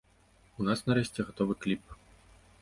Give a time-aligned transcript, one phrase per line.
[0.63, 1.83] У нас нарэшце гатовы кліп.